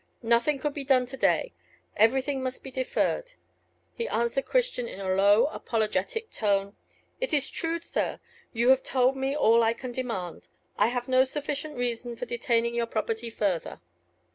[0.23, 1.53] Nothing could be done to day;
[1.95, 3.33] everything must be deferred.
[3.93, 6.75] He answered Christian in a low apologetic tone.
[7.19, 8.19] "It is true, sir;
[8.51, 10.49] you have told me all I can demand.
[10.75, 13.79] I have no sufficient reason for detaining your property further."